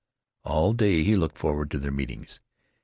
All 0.43 0.73
day 0.73 1.03
he 1.03 1.15
looked 1.15 1.37
forward 1.37 1.69
to 1.69 1.77
their 1.77 1.91
meetings. 1.91 2.39